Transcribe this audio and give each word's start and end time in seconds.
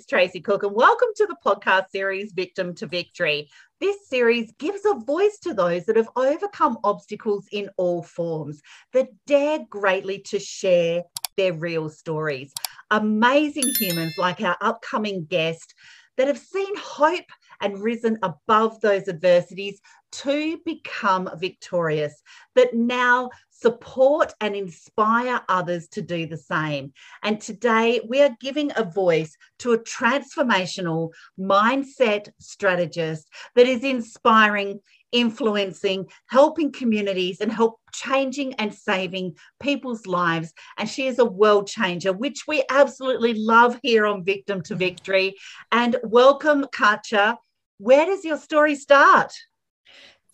is 0.00 0.06
Tracy 0.06 0.40
Cook, 0.40 0.62
and 0.62 0.74
welcome 0.74 1.08
to 1.16 1.26
the 1.26 1.36
podcast 1.44 1.90
series 1.90 2.32
Victim 2.32 2.74
to 2.76 2.86
Victory. 2.86 3.50
This 3.80 4.08
series 4.08 4.50
gives 4.58 4.80
a 4.86 4.94
voice 4.94 5.38
to 5.42 5.52
those 5.52 5.84
that 5.84 5.96
have 5.96 6.08
overcome 6.16 6.78
obstacles 6.84 7.46
in 7.52 7.68
all 7.76 8.02
forms, 8.02 8.62
that 8.94 9.08
dare 9.26 9.58
greatly 9.68 10.20
to 10.28 10.38
share 10.38 11.02
their 11.36 11.52
real 11.52 11.90
stories. 11.90 12.50
Amazing 12.90 13.74
humans 13.78 14.14
like 14.16 14.40
our 14.40 14.56
upcoming 14.62 15.26
guest 15.26 15.74
that 16.16 16.28
have 16.28 16.38
seen 16.38 16.74
hope 16.78 17.26
and 17.60 17.82
risen 17.82 18.18
above 18.22 18.80
those 18.80 19.08
adversities 19.08 19.80
to 20.12 20.58
become 20.64 21.30
victorious, 21.38 22.22
that 22.54 22.74
now 22.74 23.30
support 23.50 24.32
and 24.40 24.56
inspire 24.56 25.40
others 25.48 25.86
to 25.88 26.02
do 26.02 26.26
the 26.26 26.36
same. 26.36 26.92
And 27.22 27.40
today 27.40 28.00
we 28.08 28.20
are 28.22 28.36
giving 28.40 28.72
a 28.74 28.84
voice 28.84 29.36
to 29.60 29.72
a 29.72 29.78
transformational 29.78 31.10
mindset 31.38 32.30
strategist 32.40 33.28
that 33.54 33.66
is 33.66 33.84
inspiring 33.84 34.80
influencing, 35.12 36.06
helping 36.28 36.72
communities, 36.72 37.40
and 37.40 37.52
help 37.52 37.80
changing 37.92 38.54
and 38.54 38.72
saving 38.72 39.36
people's 39.60 40.06
lives. 40.06 40.52
And 40.78 40.88
she 40.88 41.06
is 41.06 41.18
a 41.18 41.24
world 41.24 41.66
changer, 41.66 42.12
which 42.12 42.46
we 42.46 42.62
absolutely 42.70 43.34
love 43.34 43.78
here 43.82 44.06
on 44.06 44.24
Victim 44.24 44.62
to 44.62 44.74
Victory. 44.74 45.36
And 45.72 45.96
welcome, 46.04 46.66
Katja. 46.72 47.38
Where 47.80 48.04
does 48.04 48.26
your 48.26 48.36
story 48.36 48.74
start? 48.74 49.32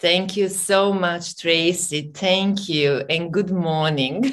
Thank 0.00 0.36
you 0.36 0.48
so 0.48 0.92
much, 0.92 1.36
Tracy. 1.36 2.10
Thank 2.12 2.68
you, 2.68 3.04
and 3.08 3.32
good 3.32 3.52
morning. 3.52 4.32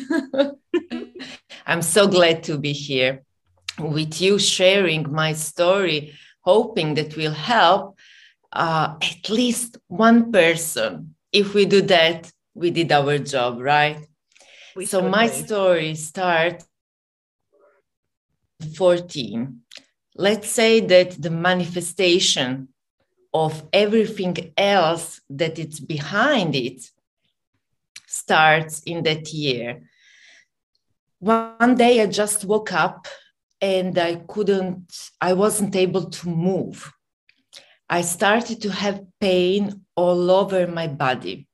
I'm 1.67 1.83
so 1.83 2.07
glad 2.07 2.41
to 2.45 2.57
be 2.57 2.73
here 2.73 3.21
with 3.77 4.19
you, 4.19 4.39
sharing 4.39 5.11
my 5.11 5.33
story, 5.33 6.15
hoping 6.41 6.95
that 6.95 7.15
will 7.15 7.33
help 7.33 7.99
uh, 8.51 8.95
at 8.99 9.29
least 9.29 9.77
one 9.89 10.31
person. 10.31 11.13
If 11.31 11.53
we 11.53 11.67
do 11.67 11.83
that, 11.83 12.31
we 12.55 12.71
did 12.71 12.91
our 12.91 13.19
job, 13.19 13.61
right? 13.61 14.07
We 14.75 14.87
so 14.87 15.07
my 15.07 15.27
story 15.27 15.93
starts 15.93 16.65
14. 18.75 19.59
Let's 20.15 20.49
say 20.49 20.79
that 20.79 21.21
the 21.21 21.29
manifestation 21.29 22.69
of 23.33 23.63
everything 23.73 24.53
else 24.55 25.21
that 25.29 25.57
it's 25.57 25.79
behind 25.79 26.55
it 26.55 26.89
starts 28.05 28.81
in 28.83 29.03
that 29.03 29.33
year. 29.33 29.81
One 31.19 31.75
day 31.75 32.01
I 32.01 32.07
just 32.07 32.45
woke 32.45 32.73
up 32.73 33.07
and 33.59 33.97
I 33.97 34.15
couldn't, 34.27 35.11
I 35.19 35.33
wasn't 35.33 35.75
able 35.75 36.09
to 36.09 36.29
move. 36.29 36.93
I 37.89 38.01
started 38.01 38.61
to 38.61 38.71
have 38.71 39.05
pain 39.19 39.81
all 39.95 40.29
over 40.29 40.67
my 40.67 40.87
body. 40.87 41.47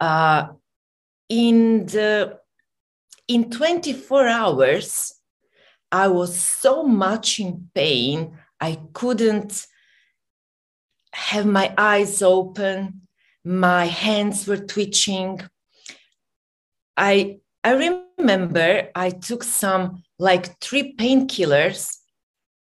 Uh, 0.00 0.48
in 1.28 1.86
the 1.86 2.38
in 3.28 3.50
24 3.50 4.28
hours, 4.28 5.14
I 5.90 6.08
was 6.08 6.38
so 6.38 6.82
much 6.82 7.40
in 7.40 7.70
pain, 7.74 8.36
I 8.60 8.80
couldn't 8.92 9.66
have 11.12 11.46
my 11.46 11.72
eyes 11.76 12.22
open, 12.22 13.02
my 13.44 13.86
hands 13.86 14.46
were 14.46 14.56
twitching. 14.56 15.40
I 16.96 17.38
I 17.64 18.02
remember 18.18 18.90
I 18.94 19.10
took 19.10 19.44
some 19.44 20.02
like 20.18 20.58
three 20.60 20.94
painkillers 20.96 21.96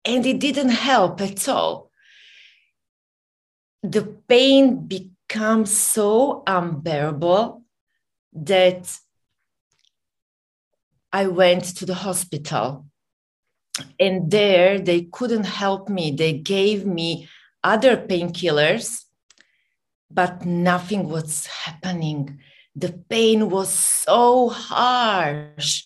and 0.05 0.25
it 0.25 0.39
didn't 0.39 0.69
help 0.69 1.21
at 1.21 1.47
all. 1.49 1.91
The 3.83 4.03
pain 4.27 4.87
becomes 4.87 5.75
so 5.75 6.43
unbearable 6.45 7.63
that 8.33 8.97
I 11.11 11.27
went 11.27 11.63
to 11.77 11.85
the 11.85 11.95
hospital. 11.95 12.85
And 13.99 14.29
there 14.29 14.79
they 14.79 15.03
couldn't 15.03 15.45
help 15.45 15.89
me. 15.89 16.11
They 16.11 16.33
gave 16.33 16.85
me 16.85 17.27
other 17.63 17.97
painkillers, 17.97 19.05
but 20.09 20.45
nothing 20.45 21.09
was 21.09 21.45
happening. 21.47 22.39
The 22.75 22.93
pain 23.09 23.49
was 23.49 23.69
so 23.69 24.49
harsh. 24.49 25.83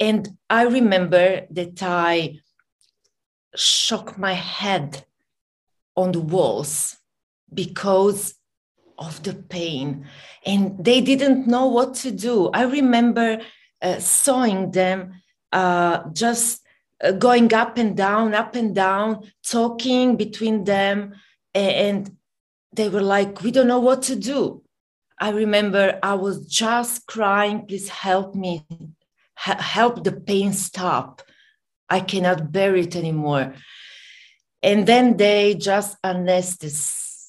And 0.00 0.36
I 0.50 0.62
remember 0.64 1.46
that 1.50 1.82
I 1.82 2.40
shook 3.54 4.18
my 4.18 4.32
head 4.32 5.04
on 5.96 6.12
the 6.12 6.20
walls 6.20 6.96
because 7.52 8.34
of 8.98 9.22
the 9.22 9.34
pain. 9.34 10.06
And 10.44 10.84
they 10.84 11.00
didn't 11.00 11.46
know 11.46 11.66
what 11.66 11.94
to 11.96 12.10
do. 12.10 12.50
I 12.52 12.62
remember 12.62 13.40
uh, 13.80 13.98
sawing 13.98 14.72
them 14.72 15.22
uh, 15.52 16.10
just 16.12 16.63
Uh, 17.04 17.12
going 17.12 17.52
up 17.52 17.76
and 17.76 17.96
down, 17.96 18.34
up 18.34 18.54
and 18.54 18.74
down, 18.74 19.30
talking 19.44 20.16
between 20.16 20.64
them. 20.64 21.12
And 21.54 22.16
they 22.72 22.88
were 22.88 23.02
like, 23.02 23.42
We 23.42 23.50
don't 23.50 23.68
know 23.68 23.80
what 23.80 24.02
to 24.02 24.16
do. 24.16 24.62
I 25.20 25.30
remember 25.30 25.98
I 26.02 26.14
was 26.14 26.46
just 26.46 27.06
crying, 27.06 27.66
Please 27.66 27.88
help 27.90 28.34
me, 28.34 28.66
help 29.36 30.02
the 30.02 30.12
pain 30.12 30.52
stop. 30.54 31.20
I 31.90 32.00
cannot 32.00 32.50
bear 32.50 32.74
it 32.74 32.96
anymore. 32.96 33.54
And 34.62 34.86
then 34.86 35.18
they 35.18 35.54
just 35.54 36.00
anesthetized 36.02 37.22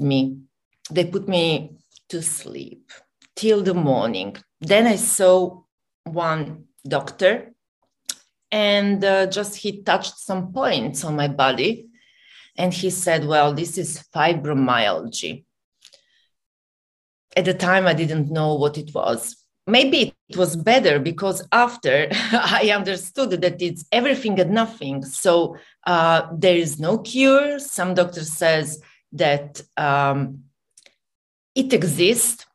me. 0.00 0.36
They 0.90 1.06
put 1.06 1.26
me 1.26 1.78
to 2.10 2.20
sleep 2.22 2.92
till 3.34 3.62
the 3.62 3.72
morning. 3.72 4.36
Then 4.60 4.86
I 4.86 4.96
saw 4.96 5.62
one 6.04 6.66
doctor 6.86 7.51
and 8.52 9.02
uh, 9.02 9.26
just 9.26 9.56
he 9.56 9.82
touched 9.82 10.18
some 10.18 10.52
points 10.52 11.02
on 11.02 11.16
my 11.16 11.26
body 11.26 11.88
and 12.56 12.72
he 12.72 12.90
said 12.90 13.26
well 13.26 13.52
this 13.54 13.78
is 13.78 14.04
fibromyalgia. 14.14 15.44
At 17.34 17.46
the 17.46 17.54
time 17.54 17.86
i 17.86 17.94
didn't 17.94 18.30
know 18.30 18.54
what 18.54 18.76
it 18.76 18.94
was. 18.94 19.36
Maybe 19.66 20.12
it 20.28 20.36
was 20.36 20.54
better 20.56 20.98
because 20.98 21.46
after 21.50 22.08
i 22.12 22.70
understood 22.74 23.30
that 23.30 23.62
it's 23.62 23.86
everything 23.90 24.38
and 24.38 24.50
nothing. 24.50 25.02
So 25.04 25.56
uh, 25.86 26.28
there 26.32 26.56
is 26.56 26.78
no 26.78 26.98
cure. 26.98 27.58
Some 27.58 27.94
doctor 27.94 28.24
says 28.24 28.80
that 29.12 29.62
um, 29.76 30.44
it 31.54 31.72
exists 31.72 32.46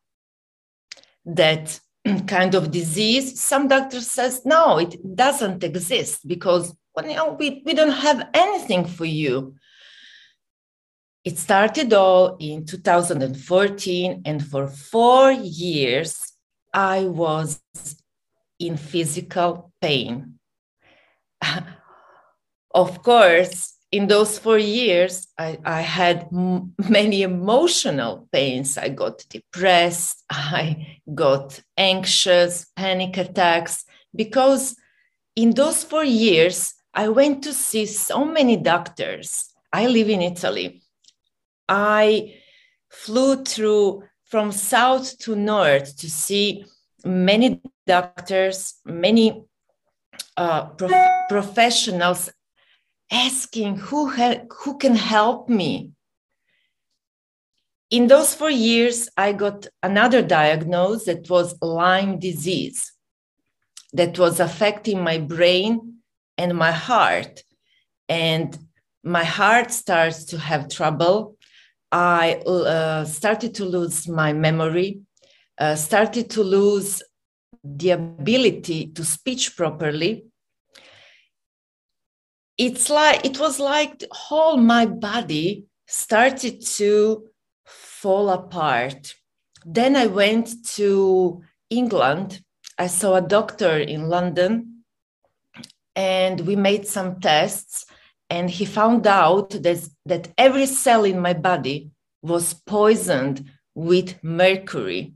that 1.26 1.80
kind 2.28 2.56
of 2.56 2.72
disease 2.72 3.40
some 3.42 3.68
doctors 3.68 4.10
says 4.10 4.42
no 4.46 4.78
it 4.78 4.96
doesn't 5.16 5.64
exist 5.64 6.28
because 6.28 6.76
well, 6.98 7.08
you 7.08 7.16
know, 7.16 7.34
we, 7.34 7.62
we 7.64 7.76
don't 7.76 7.92
have 7.92 8.28
anything 8.34 8.84
for 8.84 9.06
you. 9.06 9.54
It 11.24 11.38
started 11.38 11.94
all 11.94 12.38
in 12.40 12.66
2014 12.66 14.24
and 14.26 14.44
for 14.44 14.68
four 14.68 15.32
years 15.32 16.34
i 16.74 17.04
was 17.04 17.62
in 18.60 18.78
physical 18.78 19.72
pain. 19.80 20.40
Of 22.74 23.02
course 23.02 23.77
in 23.92 24.08
those 24.08 24.38
four 24.38 24.58
years, 24.58 25.28
I, 25.38 25.58
I 25.64 25.82
had 25.82 26.28
m- 26.34 26.74
many 26.90 27.22
emotional 27.22 28.28
pains. 28.32 28.78
I 28.78 28.90
got 28.90 29.24
depressed, 29.30 30.24
I 30.30 31.00
got 31.14 31.62
anxious, 31.78 32.68
panic 32.76 33.18
attacks, 33.18 33.86
because 34.14 34.76
in 35.36 35.52
those 35.52 35.84
four 35.84 36.04
years, 36.04 36.74
I 36.94 37.10
went 37.10 37.44
to 37.44 37.54
see 37.54 37.86
so 37.86 38.26
many 38.26 38.58
doctors. 38.58 39.54
I 39.72 39.88
live 39.88 40.10
in 40.10 40.22
Italy. 40.22 40.82
I 41.70 42.36
flew 42.90 43.44
through 43.44 44.04
from 44.26 44.52
south 44.52 45.18
to 45.20 45.36
north 45.36 45.96
to 45.98 46.10
see 46.10 46.66
many 47.06 47.62
doctors, 47.86 48.80
many 48.84 49.46
uh, 50.36 50.66
prof- 50.66 51.28
professionals 51.30 52.30
asking 53.12 53.78
who, 53.78 54.10
who 54.10 54.78
can 54.78 54.96
help 54.96 55.50
me. 55.50 55.92
In 57.90 58.08
those 58.08 58.34
four 58.34 58.50
years, 58.50 59.08
I 59.16 59.32
got 59.32 59.68
another 59.82 60.22
diagnosis 60.22 61.06
that 61.06 61.30
was 61.30 61.56
Lyme 61.62 62.20
disease 62.20 62.92
that 63.94 64.20
was 64.20 64.42
affecting 64.42 65.02
my 65.02 65.18
brain 65.18 66.00
and 66.38 66.58
my 66.58 66.72
heart. 66.72 67.44
And 68.10 68.58
my 69.04 69.24
heart 69.24 69.72
starts 69.72 70.26
to 70.26 70.38
have 70.38 70.70
trouble. 70.70 71.38
I 71.92 72.36
uh, 72.46 73.06
started 73.06 73.56
to 73.56 73.66
lose 73.66 74.08
my 74.10 74.34
memory, 74.34 75.00
uh, 75.58 75.76
started 75.76 76.30
to 76.32 76.44
lose 76.44 77.02
the 77.64 77.92
ability 77.92 78.88
to 78.88 79.06
speak 79.06 79.56
properly 79.56 80.26
it's 82.58 82.90
like 82.90 83.26
it 83.26 83.40
was 83.40 83.60
like 83.60 84.04
whole 84.12 84.58
my 84.58 84.86
body 84.86 85.66
started 85.88 86.66
to 86.66 87.28
fall 87.66 88.30
apart. 88.30 89.16
Then 89.66 89.96
i 89.96 90.08
went 90.08 90.66
to 90.76 91.42
england. 91.70 92.42
I 92.78 92.88
saw 92.88 93.16
a 93.16 93.22
doctor 93.22 93.78
in 93.78 94.08
london 94.10 94.84
and 95.96 96.42
we 96.42 96.56
made 96.56 96.88
some 96.88 97.20
tests 97.20 97.86
and 98.30 98.50
he 98.50 98.66
found 98.66 99.08
out 99.08 99.50
that, 99.50 99.90
that 100.06 100.32
every 100.38 100.66
cell 100.66 101.06
in 101.06 101.20
my 101.20 101.34
body 101.34 101.92
was 102.22 102.54
poisoned 102.54 103.50
with 103.74 104.22
mercury. 104.24 105.14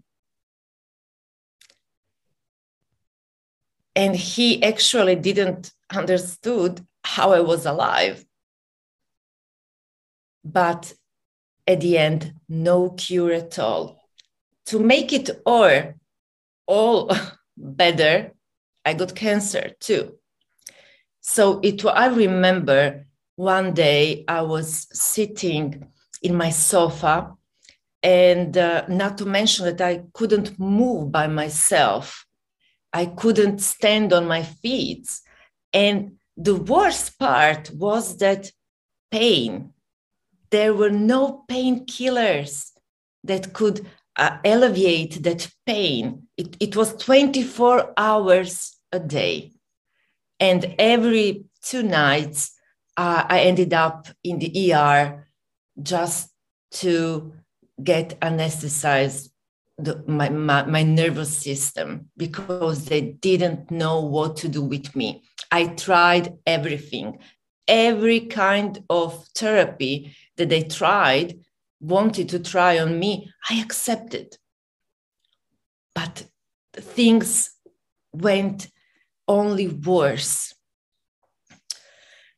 And 3.96 4.16
he 4.16 4.64
actually 4.64 5.16
didn't 5.16 5.74
understood 5.94 6.86
how 7.04 7.32
I 7.34 7.42
was 7.42 7.66
alive. 7.66 8.26
But 10.44 10.94
at 11.68 11.82
the 11.82 11.98
end, 11.98 12.34
no 12.50 12.92
cure 12.92 13.32
at 13.34 13.60
all. 13.60 14.04
To 14.68 14.80
make 14.80 15.14
it 15.14 15.30
or 15.46 15.96
all 16.66 17.12
better, 17.58 18.32
I 18.86 18.94
got 18.94 19.16
cancer 19.16 19.72
too. 19.80 20.18
So 21.22 21.60
it 21.62 21.86
I 21.86 22.08
remember 22.08 23.06
one 23.36 23.74
day 23.74 24.26
I 24.28 24.42
was 24.42 24.88
sitting 24.92 25.88
in 26.22 26.36
my 26.36 26.50
sofa 26.50 27.36
and 28.04 28.58
uh, 28.58 28.86
not 28.88 29.18
to 29.20 29.26
mention 29.26 29.66
that 29.66 29.82
I 29.82 30.04
couldn't 30.14 30.60
move 30.60 31.12
by 31.12 31.28
myself. 31.28 32.26
I 32.92 33.06
couldn't 33.06 33.60
stand 33.60 34.12
on 34.12 34.28
my 34.28 34.44
feet. 34.44 35.08
And 35.72 36.18
the 36.38 36.56
worst 36.56 37.20
part 37.20 37.72
was 37.72 38.18
that 38.18 38.52
pain. 39.12 39.74
There 40.50 40.74
were 40.74 40.90
no 40.90 41.44
painkillers 41.50 42.72
that 43.24 43.54
could 43.54 43.86
uh, 44.16 44.38
alleviate 44.44 45.24
that 45.24 45.50
pain. 45.66 46.28
It, 46.38 46.58
it 46.60 46.76
was 46.76 46.96
24 46.96 47.94
hours 47.98 48.78
a 48.92 49.00
day. 49.00 49.52
And 50.40 50.76
every 50.80 51.46
two 51.64 51.84
nights, 51.84 52.52
uh, 52.98 53.24
I 53.28 53.42
ended 53.42 53.74
up 53.74 54.08
in 54.24 54.40
the 54.40 54.74
ER 54.74 55.28
just 55.82 56.30
to 56.72 57.34
get 57.82 58.20
anesthetized 58.20 59.30
the, 59.78 60.04
my, 60.08 60.30
my, 60.30 60.66
my 60.66 60.84
nervous 60.84 61.36
system 61.36 62.10
because 62.18 62.86
they 62.86 63.02
didn't 63.02 63.72
know 63.72 64.02
what 64.02 64.38
to 64.38 64.48
do 64.48 64.62
with 64.62 64.96
me. 64.96 65.24
I 65.52 65.68
tried 65.68 66.38
everything, 66.46 67.20
every 67.68 68.22
kind 68.22 68.84
of 68.90 69.26
therapy 69.36 70.16
that 70.38 70.50
they 70.50 70.64
tried, 70.64 71.40
wanted 71.82 72.30
to 72.30 72.40
try 72.40 72.80
on 72.80 72.98
me, 72.98 73.32
I 73.50 73.62
accepted. 73.62 74.38
But 75.94 76.26
things 76.74 77.52
went 78.14 78.70
only 79.28 79.68
worse. 79.68 80.54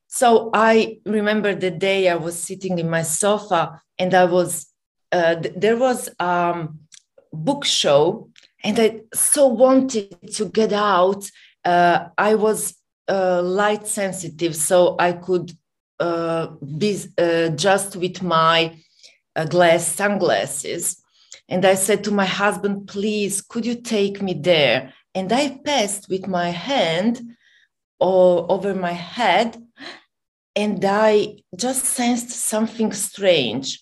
So 0.07 0.49
I 0.53 0.99
remember 1.05 1.55
the 1.55 1.71
day 1.71 2.09
I 2.09 2.15
was 2.15 2.37
sitting 2.37 2.79
in 2.79 2.89
my 2.89 3.01
sofa 3.01 3.81
and 3.97 4.13
I 4.13 4.25
was, 4.25 4.67
uh, 5.11 5.35
there 5.55 5.77
was 5.77 6.09
um, 6.19 6.79
book 7.31 7.65
show 7.65 8.29
and 8.63 8.79
I 8.79 9.01
so 9.13 9.47
wanted 9.47 10.33
to 10.33 10.45
get 10.45 10.71
out. 10.71 11.29
Uh, 11.65 12.09
I 12.17 12.35
was 12.35 12.75
uh, 13.07 13.41
light 13.41 13.87
sensitive, 13.87 14.55
so 14.55 14.95
I 14.99 15.13
could 15.13 15.51
uh, 15.99 16.47
be 16.77 16.99
uh, 17.17 17.49
just 17.49 17.95
with 17.95 18.21
my 18.23 18.77
uh, 19.35 19.45
glass 19.45 19.87
sunglasses. 19.87 21.01
And 21.49 21.65
I 21.65 21.75
said 21.75 22.03
to 22.05 22.11
my 22.11 22.25
husband, 22.25 22.87
please, 22.87 23.41
could 23.41 23.65
you 23.65 23.75
take 23.75 24.21
me 24.21 24.33
there? 24.33 24.93
And 25.13 25.31
I 25.31 25.59
passed 25.63 26.09
with 26.09 26.27
my 26.27 26.49
hand 26.49 27.21
over 27.99 28.73
my 28.73 28.91
head, 28.91 29.61
and 30.55 30.83
I 30.83 31.37
just 31.55 31.85
sensed 31.85 32.31
something 32.31 32.91
strange. 32.91 33.79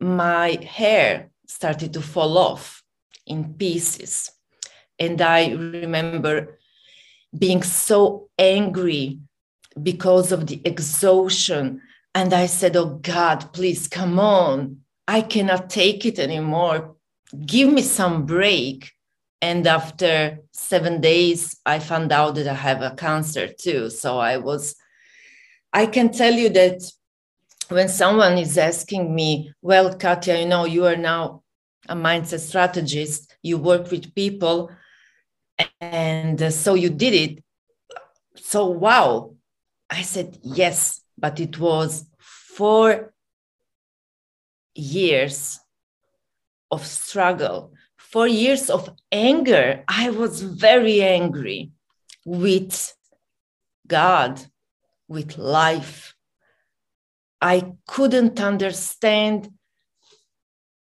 My 0.00 0.58
hair 0.62 1.30
started 1.46 1.92
to 1.94 2.00
fall 2.02 2.36
off 2.36 2.82
in 3.26 3.54
pieces. 3.54 4.30
And 4.98 5.20
I 5.22 5.52
remember 5.52 6.58
being 7.36 7.62
so 7.62 8.28
angry 8.38 9.18
because 9.82 10.32
of 10.32 10.46
the 10.46 10.60
exhaustion. 10.64 11.80
And 12.14 12.32
I 12.34 12.46
said, 12.46 12.76
Oh 12.76 12.98
God, 13.00 13.52
please 13.52 13.88
come 13.88 14.18
on. 14.18 14.78
I 15.08 15.22
cannot 15.22 15.70
take 15.70 16.04
it 16.04 16.18
anymore. 16.18 16.96
Give 17.46 17.72
me 17.72 17.82
some 17.82 18.26
break. 18.26 18.92
And 19.40 19.66
after 19.66 20.38
seven 20.52 21.00
days, 21.00 21.58
I 21.66 21.78
found 21.80 22.12
out 22.12 22.36
that 22.36 22.46
I 22.46 22.54
have 22.54 22.82
a 22.82 22.94
cancer 22.94 23.48
too. 23.48 23.90
So 23.90 24.18
I 24.18 24.36
was, 24.36 24.76
I 25.72 25.86
can 25.86 26.12
tell 26.12 26.32
you 26.32 26.48
that 26.50 26.82
when 27.68 27.88
someone 27.88 28.38
is 28.38 28.58
asking 28.58 29.14
me, 29.14 29.52
Well, 29.62 29.94
Katja, 29.94 30.38
you 30.38 30.46
know, 30.46 30.66
you 30.66 30.86
are 30.86 30.96
now 30.96 31.42
a 31.88 31.96
mindset 31.96 32.40
strategist, 32.40 33.34
you 33.42 33.58
work 33.58 33.90
with 33.90 34.14
people, 34.14 34.70
and 35.80 36.42
uh, 36.42 36.50
so 36.50 36.74
you 36.74 36.90
did 36.90 37.14
it. 37.14 37.44
So, 38.36 38.66
wow. 38.66 39.34
I 39.90 40.02
said, 40.02 40.38
yes, 40.42 41.02
but 41.18 41.38
it 41.38 41.58
was 41.58 42.06
four 42.18 43.12
years 44.74 45.60
of 46.70 46.86
struggle, 46.86 47.74
four 47.96 48.26
years 48.26 48.70
of 48.70 48.88
anger. 49.10 49.84
I 49.86 50.10
was 50.10 50.40
very 50.40 51.02
angry 51.02 51.72
with 52.24 52.94
God, 53.86 54.40
with 55.08 55.36
life. 55.36 56.14
I 57.40 57.72
couldn't 57.86 58.40
understand 58.40 59.50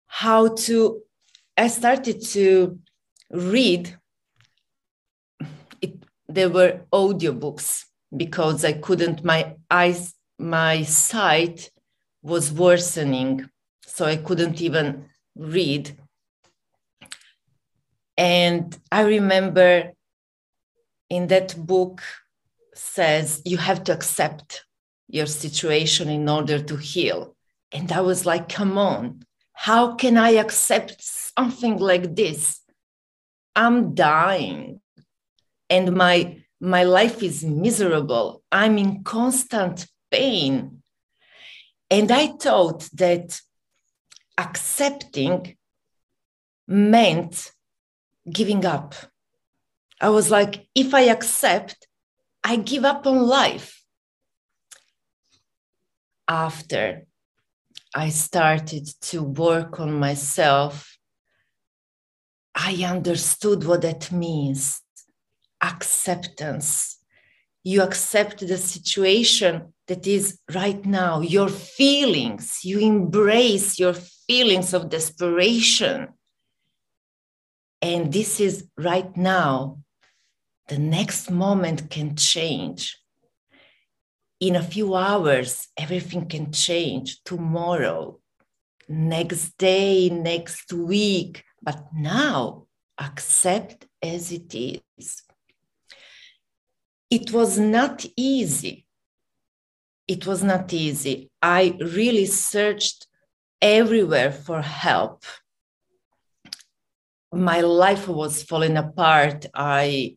how 0.07 0.47
to 0.47 1.01
i 1.57 1.67
started 1.67 2.21
to 2.21 2.79
read 3.29 3.97
there 6.35 6.49
were 6.49 6.81
audiobooks 6.91 7.85
because 8.15 8.63
i 8.63 8.73
couldn't 8.73 9.23
my 9.23 9.55
eyes 9.71 10.13
my 10.37 10.83
sight 10.83 11.71
was 12.21 12.51
worsening. 12.51 13.49
So 13.85 14.05
i 14.05 14.17
couldn't 14.17 14.61
even 14.61 15.05
read. 15.35 15.97
And 18.17 18.77
i 18.91 19.01
remember 19.01 19.91
in 21.09 21.27
that 21.27 21.55
book 21.57 22.01
says 22.73 23.41
you 23.45 23.57
have 23.57 23.83
to 23.85 23.93
accept 23.93 24.65
your 25.07 25.27
situation 25.27 26.09
in 26.09 26.27
order 26.27 26.59
to 26.61 26.75
heal. 26.75 27.35
And 27.71 27.91
i 27.91 28.01
was 28.01 28.25
like 28.25 28.49
come 28.49 28.77
on. 28.77 29.23
How 29.57 29.95
can 29.95 30.17
I 30.17 30.31
accept 30.31 31.01
something 31.01 31.77
like 31.77 32.13
this? 32.13 32.59
I'm 33.55 33.95
dying 33.95 34.81
and 35.69 35.95
my, 35.95 36.43
my 36.59 36.83
life 36.83 37.23
is 37.23 37.43
miserable. 37.43 38.43
I'm 38.51 38.77
in 38.77 39.03
constant 39.03 39.87
pain. 40.11 40.81
And 41.89 42.11
I 42.11 42.27
thought 42.27 42.89
that 42.93 43.39
accepting 44.37 45.55
meant 46.67 47.51
giving 48.31 48.65
up. 48.65 48.95
I 50.01 50.09
was 50.09 50.29
like, 50.29 50.67
if 50.75 50.93
I 50.93 51.01
accept, 51.01 51.87
I 52.43 52.57
give 52.57 52.85
up 52.85 53.07
on 53.07 53.21
life. 53.21 53.83
After 56.27 57.05
I 57.93 58.09
started 58.09 58.87
to 59.01 59.21
work 59.21 59.79
on 59.79 59.93
myself, 59.93 60.97
I 62.55 62.83
understood 62.83 63.63
what 63.63 63.83
that 63.83 64.11
means 64.11 64.81
acceptance. 65.71 66.97
You 67.63 67.81
accept 67.81 68.39
the 68.39 68.57
situation 68.57 69.73
that 69.87 70.05
is 70.05 70.39
right 70.53 70.83
now, 70.85 71.21
your 71.21 71.49
feelings, 71.49 72.63
you 72.63 72.79
embrace 72.79 73.79
your 73.79 73.93
feelings 74.27 74.73
of 74.73 74.89
desperation. 74.89 76.09
And 77.81 78.11
this 78.11 78.39
is 78.39 78.67
right 78.77 79.15
now. 79.15 79.79
The 80.67 80.79
next 80.79 81.29
moment 81.29 81.89
can 81.89 82.15
change 82.15 82.97
in 84.39 84.55
a 84.55 84.63
few 84.63 84.95
hours, 84.95 85.67
everything 85.77 86.27
can 86.27 86.51
change 86.51 87.23
tomorrow, 87.23 88.19
next 88.87 89.57
day, 89.57 90.09
next 90.09 90.71
week. 90.73 91.43
But 91.61 91.83
now, 91.95 92.67
accept 92.99 93.87
as 94.01 94.31
it 94.31 94.53
is. 94.53 95.23
It 97.09 97.31
was 97.31 97.57
not 97.59 98.05
easy 98.17 98.85
it 100.07 100.27
was 100.27 100.43
not 100.43 100.71
easy. 100.73 101.31
I 101.41 101.77
really 101.79 102.25
searched 102.25 103.07
everywhere 103.61 104.31
for 104.31 104.61
help. 104.61 105.23
My 107.33 107.61
life 107.61 108.07
was 108.07 108.43
falling 108.43 108.77
apart. 108.77 109.45
I 109.53 110.15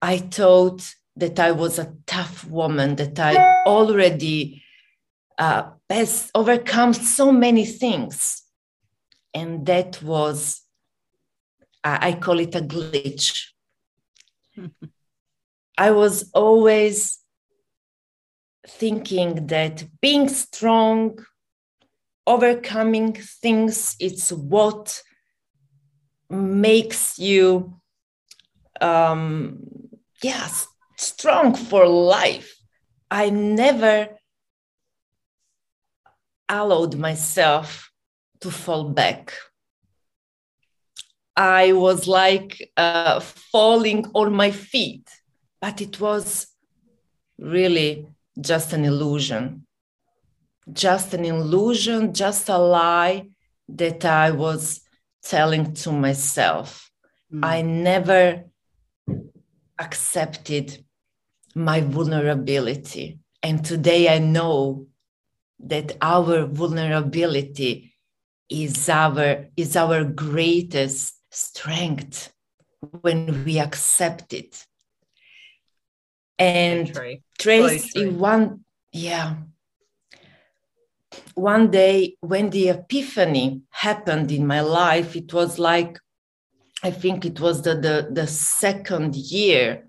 I 0.00 0.18
thought 0.18 0.94
that 1.16 1.38
I 1.38 1.52
was 1.52 1.78
a 1.78 1.94
tough 2.06 2.44
woman, 2.44 2.96
that 2.96 3.18
I 3.18 3.36
already 3.66 4.62
uh, 5.38 5.70
has 5.88 6.30
overcome 6.34 6.92
so 6.92 7.30
many 7.30 7.64
things. 7.64 8.42
And 9.34 9.64
that 9.66 10.02
was, 10.02 10.62
I 11.84 12.14
call 12.14 12.40
it 12.40 12.54
a 12.54 12.60
glitch. 12.60 13.46
I 15.76 15.90
was 15.90 16.30
always 16.32 17.18
thinking 18.66 19.46
that 19.48 19.84
being 20.00 20.28
strong, 20.28 21.18
overcoming 22.26 23.14
things, 23.14 23.96
it's 23.98 24.30
what 24.30 25.02
makes 26.30 27.18
you, 27.18 27.80
um, 28.80 29.58
yes, 30.22 30.66
strong 30.96 31.54
for 31.54 31.86
life. 31.86 32.54
I 33.10 33.30
never 33.30 34.08
allowed 36.48 36.96
myself 36.96 37.90
to 38.40 38.50
fall 38.50 38.90
back. 38.90 39.32
I 41.36 41.72
was 41.72 42.06
like 42.06 42.70
uh, 42.76 43.20
falling 43.20 44.06
on 44.14 44.34
my 44.34 44.50
feet, 44.50 45.08
but 45.62 45.80
it 45.80 46.00
was 46.00 46.48
really 47.38 48.08
just 48.38 48.72
an 48.72 48.84
illusion. 48.84 49.64
Just 50.72 51.14
an 51.14 51.24
illusion, 51.24 52.12
just 52.12 52.48
a 52.48 52.58
lie 52.58 53.28
that 53.68 54.04
I 54.04 54.32
was 54.32 54.80
telling 55.22 55.72
to 55.74 55.92
myself. 55.92 56.90
Mm. 57.32 57.44
I 57.44 57.62
never 57.62 58.44
accepted 59.78 60.84
my 61.54 61.80
vulnerability. 61.80 63.20
And 63.40 63.64
today 63.64 64.08
I 64.08 64.18
know 64.18 64.88
that 65.60 65.96
our 66.02 66.46
vulnerability 66.46 67.94
is 68.48 68.88
our, 68.88 69.46
is 69.56 69.76
our 69.76 70.02
greatest 70.02 71.14
strength 71.30 72.32
when 73.02 73.44
we 73.44 73.60
accept 73.60 74.32
it. 74.32 74.66
And 76.42 76.92
Tracy, 77.38 78.08
one, 78.08 78.64
yeah. 78.92 79.36
One 81.34 81.70
day 81.70 82.16
when 82.20 82.50
the 82.50 82.70
epiphany 82.70 83.62
happened 83.70 84.32
in 84.32 84.46
my 84.46 84.60
life, 84.60 85.16
it 85.16 85.32
was 85.32 85.58
like, 85.58 85.98
I 86.82 86.90
think 86.90 87.24
it 87.24 87.38
was 87.40 87.62
the, 87.62 87.74
the, 87.74 88.08
the 88.10 88.26
second 88.26 89.14
year 89.14 89.86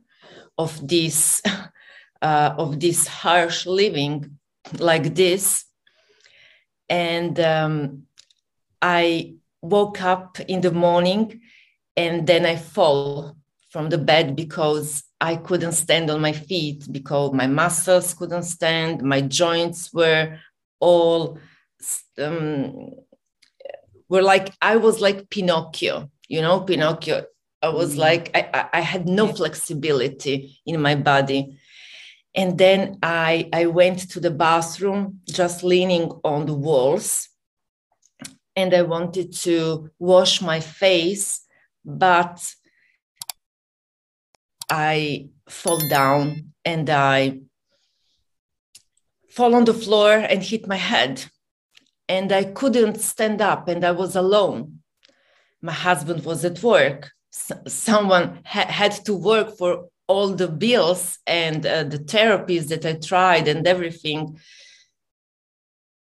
of 0.58 0.88
this 0.88 1.42
uh, 2.22 2.54
of 2.58 2.80
this 2.80 3.08
harsh 3.08 3.66
living 3.66 4.38
like 4.80 5.16
this. 5.16 5.66
And 6.90 7.40
um, 7.40 8.04
i 8.84 9.34
woke 9.62 10.02
up 10.02 10.40
in 10.42 10.60
the 10.60 10.72
morning 10.72 11.40
and 11.96 12.28
then 12.28 12.46
i 12.46 12.56
fall 12.56 13.38
from 13.74 13.90
the 13.90 13.98
bed 13.98 14.36
because 14.36 15.04
i 15.20 15.36
couldn't 15.36 15.74
stand 15.74 16.10
on 16.10 16.22
my 16.22 16.32
feet 16.32 16.86
because 16.92 17.34
my 17.34 17.48
muscles 17.48 18.14
couldn't 18.14 18.44
stand 18.44 19.02
my 19.02 19.20
joints 19.20 19.92
were 19.94 20.38
all 20.80 21.38
um, 22.20 22.92
were 24.08 24.22
like 24.22 24.54
i 24.62 24.76
was 24.78 25.02
like 25.02 25.30
pinocchio 25.30 26.10
you 26.30 26.42
know 26.42 26.62
pinocchio 26.62 27.26
I 27.64 27.70
was 27.70 27.92
mm-hmm. 27.92 28.02
like, 28.02 28.32
I, 28.36 28.68
I 28.74 28.82
had 28.82 29.08
no 29.08 29.28
flexibility 29.28 30.60
in 30.66 30.82
my 30.82 30.96
body. 30.96 31.58
And 32.36 32.58
then 32.58 33.00
I, 33.02 33.50
I 33.54 33.68
went 33.68 34.10
to 34.12 34.20
the 34.20 34.32
bathroom, 34.32 35.22
just 35.30 35.64
leaning 35.64 36.12
on 36.26 36.46
the 36.46 36.54
walls. 36.54 37.30
And 38.56 38.74
I 38.74 38.82
wanted 38.82 39.34
to 39.44 39.90
wash 39.98 40.42
my 40.42 40.60
face, 40.60 41.42
but 41.86 42.54
I 44.74 45.30
fall 45.50 45.82
down 45.88 46.54
and 46.66 46.90
I 46.90 47.42
fall 49.30 49.56
on 49.56 49.66
the 49.66 49.74
floor 49.74 50.14
and 50.14 50.42
hit 50.42 50.68
my 50.68 50.82
head. 50.94 51.26
And 52.10 52.32
I 52.34 52.44
couldn't 52.44 53.00
stand 53.00 53.42
up, 53.42 53.70
and 53.70 53.86
I 53.86 53.92
was 53.92 54.14
alone. 54.18 54.80
My 55.62 55.72
husband 55.72 56.26
was 56.26 56.44
at 56.44 56.62
work 56.62 57.14
someone 57.68 58.40
ha- 58.46 58.68
had 58.68 58.92
to 59.06 59.14
work 59.14 59.58
for 59.58 59.90
all 60.08 60.30
the 60.30 60.48
bills 60.48 61.18
and 61.26 61.66
uh, 61.66 61.84
the 61.84 61.98
therapies 61.98 62.68
that 62.68 62.86
I 62.86 62.94
tried 62.94 63.48
and 63.48 63.66
everything. 63.68 64.40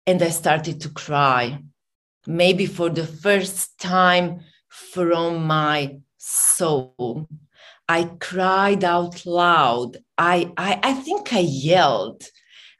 And 0.07 0.21
I 0.21 0.29
started 0.29 0.81
to 0.81 0.89
cry, 0.89 1.59
maybe 2.27 2.65
for 2.65 2.89
the 2.89 3.07
first 3.07 3.79
time 3.79 4.41
from 4.67 5.45
my 5.45 5.99
soul. 6.17 7.27
I 7.87 8.05
cried 8.19 8.83
out 8.83 9.25
loud. 9.25 9.97
I, 10.17 10.51
I, 10.57 10.79
I 10.81 10.93
think 10.93 11.33
I 11.33 11.39
yelled. 11.39 12.23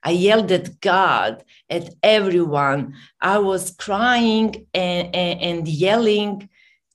I 0.04 0.12
yelled 0.12 0.52
at 0.52 0.80
God, 0.82 1.44
at 1.70 1.90
everyone. 2.04 2.96
I 3.22 3.40
was 3.40 3.72
crying 3.72 4.68
and, 4.74 5.16
and, 5.16 5.42
and 5.42 5.68
yelling 5.68 6.50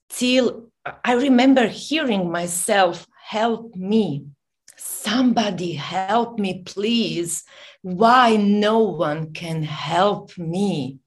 till 0.09 0.71
I 1.03 1.13
remember 1.13 1.67
hearing 1.67 2.31
myself, 2.31 3.05
help 3.27 3.75
me. 3.75 4.25
Somebody 4.77 5.73
help 5.73 6.39
me, 6.39 6.63
please. 6.63 7.43
Why 7.81 8.35
no 8.35 8.79
one 8.79 9.33
can 9.33 9.63
help 9.63 10.37
me? 10.37 10.99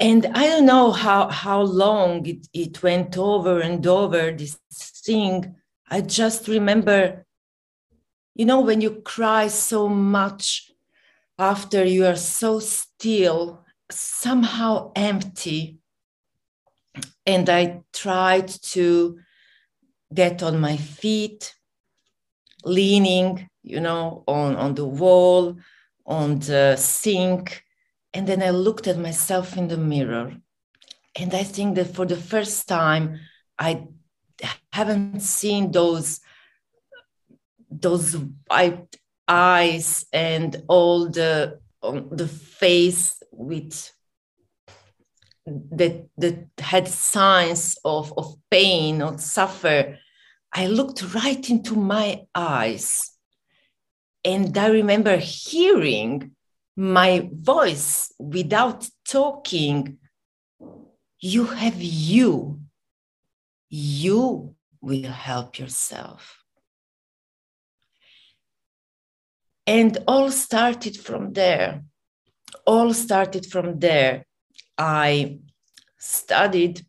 And 0.00 0.26
I 0.26 0.46
don't 0.46 0.66
know 0.66 0.92
how, 0.92 1.28
how 1.28 1.62
long 1.62 2.24
it, 2.26 2.46
it 2.52 2.82
went 2.82 3.18
over 3.18 3.60
and 3.60 3.84
over 3.86 4.30
this 4.30 4.58
I 5.90 6.02
just 6.02 6.48
remember, 6.48 7.24
you 8.34 8.44
know, 8.44 8.60
when 8.60 8.80
you 8.80 9.02
cry 9.02 9.48
so 9.48 9.88
much 9.88 10.70
after 11.38 11.84
you 11.84 12.04
are 12.04 12.16
so 12.16 12.58
still, 12.58 13.64
somehow 13.90 14.92
empty, 14.94 15.78
and 17.24 17.48
I 17.48 17.82
tried 17.92 18.48
to 18.48 19.18
get 20.12 20.42
on 20.42 20.60
my 20.60 20.76
feet, 20.76 21.54
leaning, 22.64 23.48
you 23.62 23.80
know, 23.80 24.24
on, 24.26 24.56
on 24.56 24.74
the 24.74 24.86
wall, 24.86 25.56
on 26.06 26.38
the 26.40 26.76
sink. 26.76 27.64
And 28.12 28.26
then 28.26 28.42
I 28.42 28.50
looked 28.50 28.86
at 28.86 28.98
myself 28.98 29.56
in 29.56 29.68
the 29.68 29.76
mirror. 29.76 30.34
And 31.16 31.34
I 31.34 31.44
think 31.44 31.76
that 31.76 31.94
for 31.94 32.06
the 32.06 32.16
first 32.16 32.68
time, 32.68 33.20
I 33.58 33.86
haven't 34.72 35.20
seen 35.20 35.72
those 35.72 36.20
those 37.70 38.16
eyes 39.26 40.06
and 40.12 40.62
all 40.68 41.08
the 41.08 41.60
um, 41.82 42.08
the 42.10 42.28
face 42.28 43.22
with 43.32 43.92
that 45.46 46.08
that 46.16 46.48
had 46.58 46.88
signs 46.88 47.78
of, 47.84 48.12
of 48.16 48.36
pain 48.50 49.02
or 49.02 49.18
suffer, 49.18 49.98
I 50.52 50.66
looked 50.66 51.14
right 51.14 51.48
into 51.50 51.74
my 51.74 52.26
eyes. 52.34 53.10
And 54.24 54.56
I 54.58 54.68
remember 54.68 55.16
hearing 55.16 56.32
my 56.76 57.28
voice 57.32 58.12
without 58.18 58.88
talking. 59.06 59.98
You 61.20 61.44
have 61.46 61.80
you. 61.80 62.60
You 63.68 64.54
will 64.80 65.10
help 65.10 65.58
yourself. 65.58 66.42
And 69.66 69.98
all 70.06 70.30
started 70.30 70.96
from 70.96 71.32
there. 71.34 71.84
All 72.66 72.94
started 72.94 73.44
from 73.44 73.78
there. 73.78 74.24
I 74.78 75.40
studied, 75.98 76.86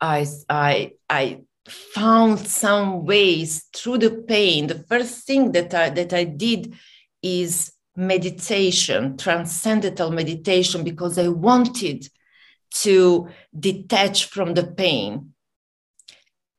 I, 0.00 0.26
I, 0.48 0.92
I 1.08 1.40
found 1.66 2.38
some 2.46 3.04
ways 3.04 3.64
through 3.74 3.98
the 3.98 4.10
pain. 4.10 4.68
The 4.68 4.84
first 4.88 5.26
thing 5.26 5.52
that 5.52 5.74
I, 5.74 5.90
that 5.90 6.12
I 6.12 6.24
did 6.24 6.74
is 7.22 7.72
meditation, 7.96 9.16
transcendental 9.16 10.10
meditation, 10.10 10.84
because 10.84 11.18
I 11.18 11.28
wanted 11.28 12.08
to 12.74 13.28
detach 13.58 14.26
from 14.26 14.54
the 14.54 14.66
pain. 14.66 15.34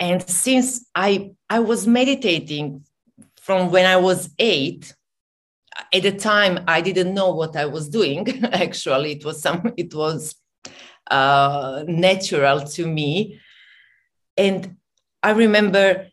And 0.02 0.28
since 0.28 0.84
I, 0.96 1.32
I 1.48 1.60
was 1.60 1.86
meditating 1.86 2.84
from 3.42 3.72
when 3.72 3.86
I 3.86 3.98
was 3.98 4.30
eight. 4.40 4.96
At 5.94 6.04
the 6.04 6.12
time, 6.12 6.64
I 6.68 6.82
didn't 6.82 7.14
know 7.14 7.32
what 7.34 7.56
I 7.56 7.66
was 7.66 7.88
doing. 7.88 8.44
Actually, 8.52 9.14
it 9.14 9.24
was 9.24 9.42
some. 9.42 9.74
It 9.78 9.94
was 9.94 10.36
uh, 11.10 11.84
natural 11.88 12.62
to 12.62 12.88
me, 12.88 13.40
and 14.38 14.76
I 15.24 15.32
remember 15.32 16.08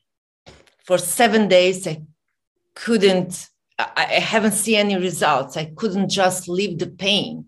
for 0.85 0.99
seven 0.99 1.49
days 1.49 1.87
I 1.87 2.02
couldn't. 2.75 3.49
I, 3.78 3.90
I 3.97 4.21
haven't 4.21 4.52
seen 4.52 4.76
any 4.76 4.97
results. 4.97 5.57
I 5.57 5.73
couldn't 5.76 6.09
just 6.09 6.49
leave 6.49 6.78
the 6.78 6.87
pain. 6.87 7.47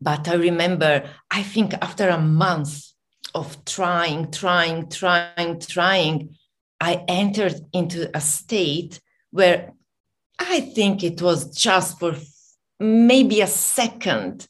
But 0.00 0.28
I 0.28 0.34
remember, 0.34 1.08
I 1.30 1.42
think 1.42 1.74
after 1.74 2.08
a 2.08 2.18
month 2.18 2.91
of 3.34 3.64
trying, 3.64 4.30
trying, 4.30 4.88
trying, 4.88 5.60
trying, 5.60 6.36
I 6.80 7.04
entered 7.08 7.54
into 7.72 8.10
a 8.16 8.20
state 8.20 9.00
where 9.30 9.72
I 10.38 10.60
think 10.60 11.04
it 11.04 11.22
was 11.22 11.54
just 11.56 11.98
for 11.98 12.16
maybe 12.80 13.40
a 13.40 13.46
second. 13.46 14.46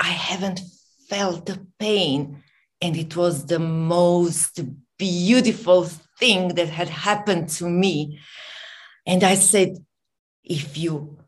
I 0.00 0.10
haven't 0.10 0.60
felt 1.08 1.46
the 1.46 1.64
pain. 1.78 2.42
And 2.80 2.96
it 2.96 3.16
was 3.16 3.46
the 3.46 3.60
most 3.60 4.60
beautiful 4.98 5.84
thing 6.18 6.48
that 6.56 6.68
had 6.68 6.88
happened 6.88 7.48
to 7.50 7.68
me. 7.68 8.18
And 9.06 9.22
I 9.22 9.36
said, 9.36 9.76
if 10.42 10.76
you 10.76 11.18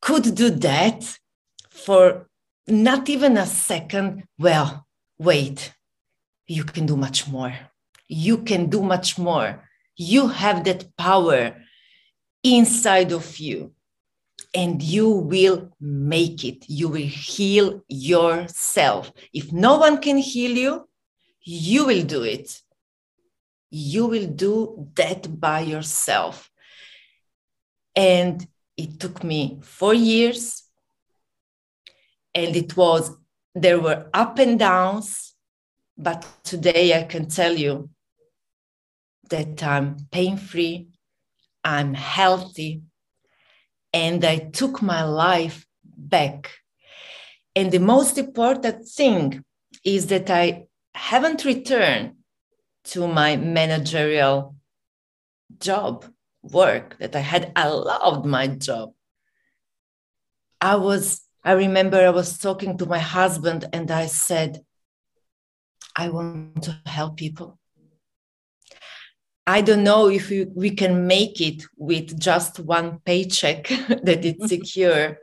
could 0.00 0.34
do 0.34 0.50
that 0.50 1.18
for 1.70 2.27
not 2.68 3.08
even 3.08 3.36
a 3.36 3.46
second, 3.46 4.24
well, 4.38 4.86
wait, 5.18 5.72
you 6.46 6.64
can 6.64 6.86
do 6.86 6.96
much 6.96 7.28
more 7.28 7.54
you 8.08 8.38
can 8.38 8.70
do 8.70 8.82
much 8.82 9.18
more. 9.18 9.62
You 9.96 10.28
have 10.28 10.64
that 10.64 10.96
power 10.96 11.56
inside 12.42 13.12
of 13.12 13.38
you, 13.38 13.72
and 14.54 14.82
you 14.82 15.10
will 15.10 15.70
make 15.80 16.44
it. 16.44 16.68
You 16.68 16.88
will 16.88 17.06
heal 17.06 17.82
yourself. 17.88 19.12
If 19.32 19.52
no 19.52 19.78
one 19.78 19.98
can 19.98 20.16
heal 20.16 20.56
you, 20.56 20.88
you 21.42 21.84
will 21.84 22.02
do 22.04 22.22
it. 22.22 22.60
You 23.70 24.06
will 24.06 24.26
do 24.26 24.88
that 24.94 25.38
by 25.38 25.60
yourself. 25.60 26.50
And 27.94 28.46
it 28.76 28.98
took 28.98 29.22
me 29.22 29.58
four 29.62 29.92
years. 29.92 30.62
And 32.38 32.54
it 32.54 32.76
was, 32.76 33.10
there 33.54 33.80
were 33.80 34.08
up 34.14 34.38
and 34.38 34.60
downs. 34.60 35.34
But 35.96 36.24
today 36.44 36.96
I 36.96 37.02
can 37.02 37.28
tell 37.28 37.54
you 37.56 37.90
that 39.28 39.60
I'm 39.60 39.96
pain 40.12 40.36
free, 40.36 40.86
I'm 41.64 41.94
healthy, 41.94 42.82
and 43.92 44.24
I 44.24 44.36
took 44.38 44.80
my 44.80 45.02
life 45.02 45.66
back. 45.82 46.50
And 47.56 47.72
the 47.72 47.80
most 47.80 48.16
important 48.18 48.86
thing 48.86 49.44
is 49.84 50.06
that 50.06 50.30
I 50.30 50.68
haven't 50.94 51.44
returned 51.44 52.12
to 52.84 53.08
my 53.08 53.34
managerial 53.36 54.54
job 55.58 56.04
work 56.42 56.96
that 57.00 57.16
I 57.16 57.20
had. 57.32 57.50
I 57.56 57.66
loved 57.68 58.24
my 58.26 58.46
job. 58.46 58.92
I 60.60 60.76
was, 60.76 61.27
I 61.44 61.52
remember 61.52 61.98
I 61.98 62.10
was 62.10 62.38
talking 62.38 62.76
to 62.78 62.86
my 62.86 62.98
husband 62.98 63.66
and 63.72 63.90
I 63.90 64.06
said, 64.06 64.64
I 65.96 66.10
want 66.10 66.62
to 66.64 66.80
help 66.86 67.16
people. 67.16 67.58
I 69.46 69.62
don't 69.62 69.82
know 69.82 70.08
if 70.08 70.28
we, 70.28 70.44
we 70.44 70.70
can 70.70 71.06
make 71.06 71.40
it 71.40 71.64
with 71.76 72.20
just 72.20 72.60
one 72.60 73.00
paycheck 73.04 73.68
that 74.02 74.24
it's 74.24 74.48
secure, 74.54 75.18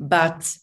but 0.00 0.56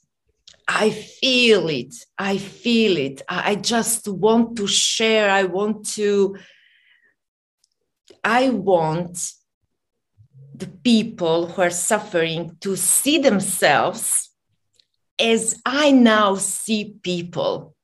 I 0.67 0.89
feel 0.89 1.70
it. 1.70 1.96
I 2.17 2.38
feel 2.38 2.98
it. 2.98 3.22
I 3.30 3.56
just 3.56 4.08
want 4.08 4.58
to 4.58 4.67
share. 4.67 5.30
I 5.30 5.44
want 5.44 5.88
to, 5.91 6.38
I 8.24 8.50
want 8.50 9.32
the 10.54 10.67
people 10.67 11.48
who 11.48 11.62
are 11.62 11.70
suffering 11.70 12.58
to 12.62 12.76
see 12.76 13.20
themselves 13.20 14.31
as 15.22 15.62
I 15.66 15.92
now 15.92 16.36
see 16.36 16.96
people 17.04 17.76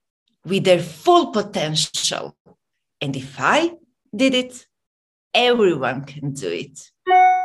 with 0.44 0.64
their 0.64 0.82
full 0.82 1.32
potential. 1.32 2.36
And 3.00 3.16
if 3.16 3.36
I 3.40 3.74
did 4.16 4.34
it, 4.34 4.66
everyone 5.34 6.06
can 6.06 6.34
do 6.34 6.50
it. 6.50 6.92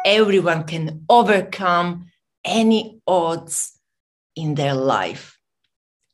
Everyone 0.06 0.64
can 0.64 1.04
overcome 1.08 2.06
any 2.44 3.00
odds 3.06 3.78
in 4.34 4.54
their 4.54 4.74
life. 4.74 5.38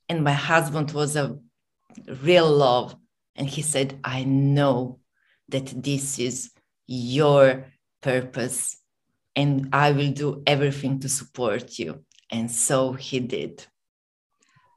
And 0.08 0.24
my 0.24 0.32
husband 0.32 0.90
was 0.90 1.14
a 1.14 1.38
real 2.22 2.50
love. 2.50 2.96
And 3.36 3.48
he 3.48 3.62
said, 3.62 4.00
I 4.02 4.24
know 4.24 4.98
that 5.48 5.66
this 5.82 6.18
is 6.18 6.50
your 6.86 7.66
purpose, 8.02 8.76
and 9.36 9.68
I 9.72 9.92
will 9.92 10.10
do 10.10 10.42
everything 10.46 11.00
to 11.00 11.08
support 11.08 11.78
you. 11.78 12.04
And 12.30 12.50
so 12.50 12.92
he 12.92 13.20
did. 13.20 13.66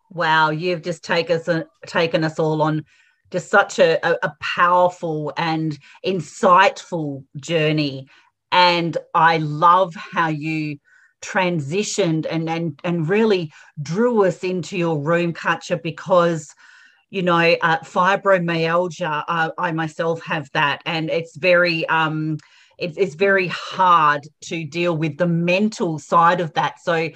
Wow, 0.10 0.50
you've 0.50 0.82
just 0.82 1.04
take 1.04 1.30
us, 1.30 1.50
taken 1.86 2.24
us 2.24 2.38
all 2.38 2.62
on 2.62 2.86
just 3.32 3.50
such 3.50 3.80
a, 3.80 4.26
a, 4.26 4.34
powerful 4.42 5.32
and 5.38 5.78
insightful 6.06 7.24
journey. 7.38 8.08
And 8.52 8.98
I 9.14 9.38
love 9.38 9.96
how 9.96 10.28
you 10.28 10.80
transitioned 11.22 12.26
and 12.30 12.50
and 12.50 12.80
and 12.84 13.08
really 13.08 13.52
drew 13.82 14.26
us 14.26 14.44
into 14.44 14.76
your 14.78 15.00
room 15.00 15.34
Katja 15.34 15.78
because 15.78 16.54
you 17.12 17.22
know 17.22 17.56
uh, 17.62 17.78
fibromyalgia 17.80 19.24
uh, 19.28 19.52
I 19.58 19.72
myself 19.72 20.24
have 20.24 20.50
that 20.54 20.82
and 20.86 21.12
it's 21.12 21.38
very 21.38 21.88
um 21.90 22.38
it's 22.80 23.14
very 23.14 23.48
hard 23.48 24.28
to 24.46 24.66
deal 24.66 24.98
with 24.98 25.18
the 25.18 25.28
mental 25.28 26.00
side 26.00 26.42
of 26.42 26.52
that 26.54 26.80
so 26.82 27.10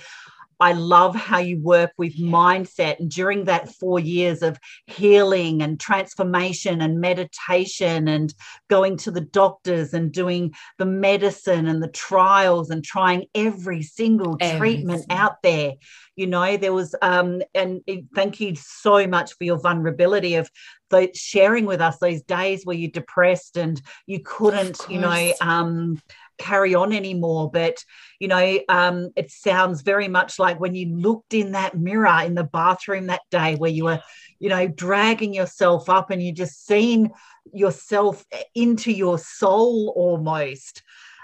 I 0.59 0.73
love 0.73 1.15
how 1.15 1.39
you 1.39 1.59
work 1.59 1.91
with 1.97 2.17
mindset. 2.17 2.99
And 2.99 3.09
during 3.09 3.45
that 3.45 3.69
four 3.69 3.99
years 3.99 4.41
of 4.41 4.57
healing 4.87 5.61
and 5.61 5.79
transformation 5.79 6.81
and 6.81 6.99
meditation 6.99 8.07
and 8.07 8.33
going 8.69 8.97
to 8.97 9.11
the 9.11 9.21
doctors 9.21 9.93
and 9.93 10.11
doing 10.11 10.53
the 10.77 10.85
medicine 10.85 11.67
and 11.67 11.81
the 11.81 11.89
trials 11.89 12.69
and 12.69 12.83
trying 12.83 13.25
every 13.33 13.83
single 13.83 14.37
treatment 14.37 15.05
out 15.09 15.41
there, 15.43 15.73
you 16.15 16.27
know, 16.27 16.55
there 16.57 16.73
was, 16.73 16.95
um, 17.01 17.41
and 17.53 17.81
thank 18.13 18.39
you 18.39 18.55
so 18.55 19.05
much 19.07 19.33
for 19.33 19.43
your 19.43 19.59
vulnerability 19.59 20.35
of 20.35 20.49
the 20.89 21.09
sharing 21.13 21.65
with 21.65 21.81
us 21.81 21.97
those 21.97 22.21
days 22.21 22.65
where 22.65 22.75
you're 22.75 22.91
depressed 22.91 23.57
and 23.57 23.81
you 24.05 24.21
couldn't, 24.23 24.79
you 24.89 24.99
know, 24.99 25.33
um, 25.41 25.99
carry 26.37 26.75
on 26.75 26.93
anymore. 26.93 27.49
But, 27.51 27.83
you 28.19 28.27
know, 28.27 28.59
um, 28.69 29.11
it 29.15 29.31
sounds 29.31 29.81
very 29.81 30.07
much 30.07 30.39
like 30.39 30.59
when 30.59 30.75
you 30.75 30.95
looked 30.95 31.33
in 31.33 31.53
that 31.53 31.77
mirror 31.77 32.21
in 32.23 32.35
the 32.35 32.43
bathroom 32.43 33.07
that 33.07 33.21
day 33.31 33.55
where 33.55 33.71
you 33.71 33.85
were, 33.85 34.01
you 34.39 34.49
know, 34.49 34.67
dragging 34.67 35.33
yourself 35.33 35.89
up 35.89 36.11
and 36.11 36.21
you 36.21 36.31
just 36.31 36.65
seen 36.65 37.11
yourself 37.53 38.25
into 38.53 38.91
your 38.91 39.17
soul 39.17 39.93
almost. 39.95 40.83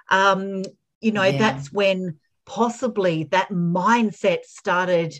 Um, 0.09 0.63
you 0.99 1.11
know, 1.11 1.23
yeah. 1.23 1.37
that's 1.37 1.71
when 1.71 2.19
possibly 2.45 3.25
that 3.25 3.49
mindset 3.49 4.43
started 4.43 5.13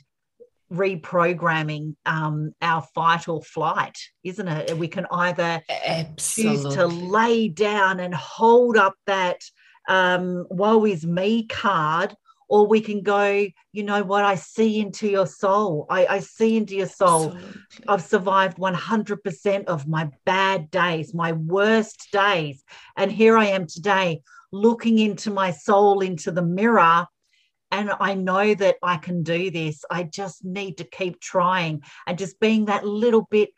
reprogramming 0.72 1.96
um, 2.06 2.54
our 2.62 2.82
fight 2.96 3.28
or 3.28 3.42
flight, 3.42 3.98
isn't 4.24 4.48
it? 4.48 4.78
We 4.78 4.88
can 4.88 5.06
either 5.12 5.62
Absolutely. 5.86 6.64
choose 6.64 6.76
to 6.76 6.88
lay 6.88 7.50
down 7.50 8.00
and 8.00 8.16
hold 8.16 8.78
up 8.78 8.96
that 9.06 9.42
um, 9.88 10.46
woe 10.50 10.86
is 10.86 11.06
me 11.06 11.48
card, 11.48 12.16
or 12.52 12.68
we 12.68 12.82
can 12.82 13.02
go, 13.02 13.48
you 13.72 13.84
know 13.84 14.04
what, 14.04 14.26
I 14.26 14.36
see 14.36 14.82
into 14.82 15.08
your 15.08 15.26
soul. 15.26 15.86
I, 15.90 16.06
I 16.06 16.20
see 16.20 16.58
into 16.58 16.76
your 16.76 16.90
soul. 16.90 17.32
Absolutely. 17.32 17.62
I've 17.88 18.02
survived 18.02 18.58
100% 18.58 19.66
of 19.66 19.88
my 19.88 20.10
bad 20.26 20.70
days, 20.70 21.14
my 21.14 21.32
worst 21.32 22.10
days. 22.12 22.66
And 22.98 23.10
here 23.10 23.38
I 23.38 23.46
am 23.46 23.68
today 23.68 24.22
looking 24.52 25.00
into 25.00 25.32
my 25.32 25.52
soul, 25.52 26.02
into 26.02 26.30
the 26.30 26.42
mirror. 26.42 27.08
And 27.72 27.92
I 28.02 28.16
know 28.16 28.54
that 28.54 28.76
I 28.84 28.98
can 28.98 29.24
do 29.24 29.50
this. 29.50 29.86
I 29.90 30.04
just 30.04 30.44
need 30.44 30.78
to 30.80 30.84
keep 30.84 31.22
trying 31.22 31.84
and 32.06 32.18
just 32.18 32.38
being 32.42 32.66
that 32.66 32.86
little 32.86 33.30
bit 33.32 33.52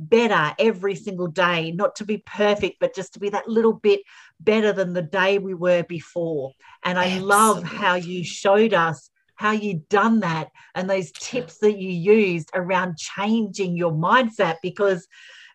better 0.00 0.54
every 0.58 0.96
single 0.96 1.28
day, 1.28 1.70
not 1.70 1.94
to 1.96 2.04
be 2.04 2.18
perfect, 2.18 2.78
but 2.80 2.94
just 2.96 3.12
to 3.12 3.20
be 3.20 3.28
that 3.28 3.48
little 3.48 3.74
bit 3.74 4.00
better 4.40 4.72
than 4.72 4.92
the 4.92 5.02
day 5.02 5.38
we 5.38 5.54
were 5.54 5.82
before. 5.84 6.52
And 6.84 6.98
I 6.98 7.04
Absolutely. 7.04 7.28
love 7.28 7.62
how 7.64 7.94
you 7.94 8.24
showed 8.24 8.74
us 8.74 9.10
how 9.40 9.52
you 9.52 9.82
done 9.88 10.20
that 10.20 10.50
and 10.74 10.88
those 10.88 11.10
tips 11.12 11.58
that 11.58 11.78
you 11.78 11.88
used 11.88 12.50
around 12.54 12.98
changing 12.98 13.74
your 13.74 13.90
mindset 13.90 14.56
because 14.62 15.08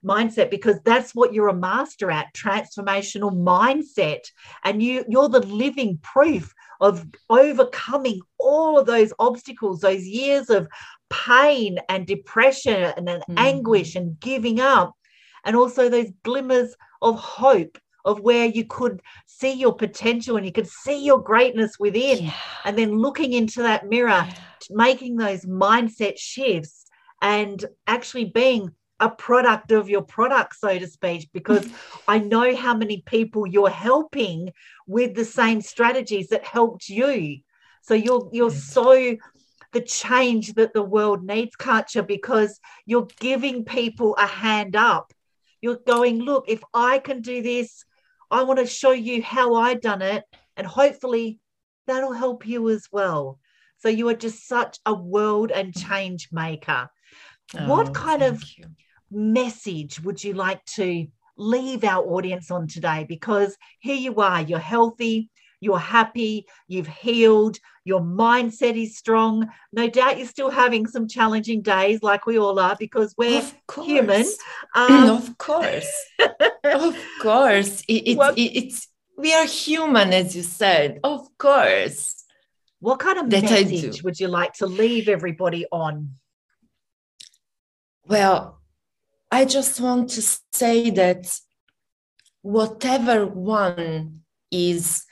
mindset 0.03 0.49
because 0.49 0.79
that's 0.85 1.13
what 1.13 1.33
you're 1.33 1.49
a 1.49 1.53
master 1.53 2.09
at 2.09 2.33
transformational 2.33 3.31
mindset 3.31 4.21
and 4.63 4.81
you 4.81 5.05
you're 5.07 5.29
the 5.29 5.39
living 5.39 5.99
proof 6.01 6.51
of 6.81 7.05
overcoming 7.29 8.19
all 8.39 8.77
of 8.77 8.87
those 8.87 9.13
obstacles 9.19 9.81
those 9.81 10.03
years 10.03 10.49
of 10.49 10.67
pain 11.09 11.77
and 11.87 12.07
depression 12.07 12.91
and 12.97 13.07
mm. 13.07 13.23
anguish 13.37 13.95
and 13.95 14.19
giving 14.19 14.59
up 14.59 14.95
and 15.43 15.55
also 15.55 15.89
those 15.89 16.11
glimmers 16.23 16.75
of 17.01 17.19
hope 17.19 17.77
of 18.05 18.21
where 18.21 18.45
you 18.45 18.63
could 18.65 19.01
see 19.25 19.51
your 19.51 19.73
potential 19.73 20.37
and 20.37 20.45
you 20.45 20.51
could 20.51 20.67
see 20.67 21.03
your 21.03 21.21
greatness 21.21 21.77
within 21.79 22.25
yeah. 22.25 22.33
and 22.63 22.77
then 22.77 22.97
looking 22.97 23.33
into 23.33 23.61
that 23.61 23.89
mirror 23.89 24.27
making 24.69 25.17
those 25.17 25.45
mindset 25.45 26.17
shifts 26.17 26.85
and 27.21 27.65
actually 27.87 28.25
being 28.25 28.71
a 28.99 29.09
product 29.09 29.71
of 29.71 29.89
your 29.89 30.01
product, 30.01 30.55
so 30.55 30.79
to 30.79 30.87
speak, 30.87 31.29
because 31.33 31.67
I 32.07 32.19
know 32.19 32.55
how 32.55 32.75
many 32.75 33.03
people 33.05 33.45
you're 33.45 33.69
helping 33.69 34.51
with 34.87 35.15
the 35.15 35.25
same 35.25 35.61
strategies 35.61 36.29
that 36.29 36.45
helped 36.45 36.87
you. 36.87 37.39
So 37.81 37.93
you're 37.93 38.29
you're 38.31 38.51
so 38.51 39.17
the 39.73 39.81
change 39.81 40.53
that 40.53 40.73
the 40.73 40.81
world 40.81 41.23
needs, 41.23 41.55
Katja, 41.55 42.03
because 42.03 42.59
you're 42.85 43.07
giving 43.19 43.65
people 43.65 44.15
a 44.15 44.25
hand 44.25 44.75
up. 44.75 45.11
You're 45.59 45.81
going, 45.85 46.19
look, 46.19 46.45
if 46.47 46.63
I 46.73 46.99
can 46.99 47.21
do 47.21 47.41
this, 47.41 47.83
I 48.31 48.43
want 48.43 48.59
to 48.59 48.65
show 48.65 48.91
you 48.91 49.21
how 49.21 49.55
I 49.55 49.75
done 49.75 50.01
it, 50.01 50.23
and 50.57 50.65
hopefully 50.65 51.39
that'll 51.87 52.13
help 52.13 52.47
you 52.47 52.69
as 52.69 52.87
well. 52.91 53.39
So 53.77 53.89
you 53.89 54.09
are 54.09 54.15
just 54.15 54.47
such 54.47 54.79
a 54.85 54.93
world 54.93 55.51
and 55.51 55.75
change 55.75 56.29
maker. 56.31 56.89
Oh, 57.57 57.67
what 57.67 57.93
kind 57.93 58.23
of 58.23 58.43
you 58.57 58.65
message 59.11 60.01
would 60.01 60.23
you 60.23 60.33
like 60.33 60.63
to 60.65 61.07
leave 61.37 61.83
our 61.83 62.03
audience 62.03 62.49
on 62.51 62.67
today? 62.67 63.05
Because 63.07 63.55
here 63.79 63.95
you 63.95 64.15
are, 64.15 64.41
you're 64.41 64.59
healthy, 64.59 65.29
you're 65.65 65.79
happy, 65.79 66.45
you've 66.67 66.87
healed, 66.87 67.57
your 67.83 68.01
mindset 68.01 68.81
is 68.81 68.97
strong. 68.97 69.49
No 69.73 69.89
doubt 69.89 70.17
you're 70.17 70.27
still 70.27 70.49
having 70.49 70.87
some 70.87 71.07
challenging 71.07 71.61
days, 71.61 72.01
like 72.01 72.25
we 72.25 72.37
all 72.39 72.59
are, 72.59 72.75
because 72.79 73.13
we're 73.17 73.43
human. 73.83 74.25
Um, 74.75 75.09
of 75.09 75.37
course, 75.37 75.91
of 76.63 76.97
course, 77.21 77.81
it, 77.87 78.07
it, 78.09 78.17
well, 78.17 78.33
it, 78.35 78.41
it's 78.41 78.87
we 79.17 79.33
are 79.33 79.45
human, 79.45 80.13
as 80.13 80.35
you 80.35 80.43
said. 80.43 80.99
Of 81.03 81.27
course. 81.37 82.23
What 82.79 82.99
kind 82.99 83.17
of 83.17 83.29
that 83.29 83.43
message 83.43 84.03
would 84.03 84.19
you 84.19 84.27
like 84.27 84.53
to 84.55 84.65
leave 84.67 85.07
everybody 85.07 85.65
on? 85.71 86.15
Well, 88.05 88.61
I 89.31 89.45
just 89.45 89.79
want 89.79 90.09
to 90.11 90.21
say 90.53 90.89
that 90.91 91.39
whatever 92.41 93.25
one 93.25 94.21
is 94.51 95.05